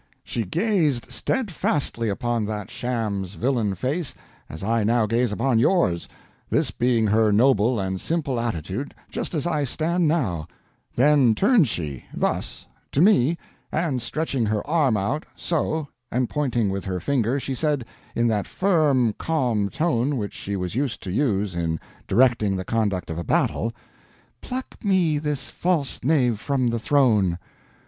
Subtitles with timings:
[0.23, 4.15] She gazed steadfastly upon that sham's villain face
[4.49, 9.63] as I now gaze upon yours—this being her noble and simple attitude, just as I
[9.63, 13.37] stand now—then turned she—thus—to me,
[13.71, 19.69] and stretching her arm out—so—and pointing with her finger, she said, in that firm, calm
[19.69, 23.71] tone which she was used to use in directing the conduct of a battle,
[24.41, 27.37] 'Pluck me this false knave from the throne!'